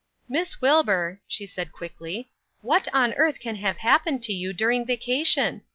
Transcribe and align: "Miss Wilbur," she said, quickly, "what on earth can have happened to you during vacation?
"Miss 0.27 0.59
Wilbur," 0.61 1.21
she 1.27 1.45
said, 1.45 1.71
quickly, 1.71 2.31
"what 2.61 2.87
on 2.91 3.13
earth 3.13 3.39
can 3.39 3.57
have 3.57 3.77
happened 3.77 4.23
to 4.23 4.33
you 4.33 4.51
during 4.51 4.83
vacation? 4.83 5.61